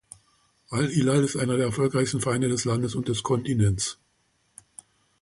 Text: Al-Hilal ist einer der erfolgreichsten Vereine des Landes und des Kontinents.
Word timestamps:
Al-Hilal 0.71 1.23
ist 1.25 1.35
einer 1.37 1.57
der 1.57 1.67
erfolgreichsten 1.67 2.21
Vereine 2.21 2.47
des 2.49 2.65
Landes 2.65 2.95
und 2.95 3.07
des 3.07 3.21
Kontinents. 3.21 3.99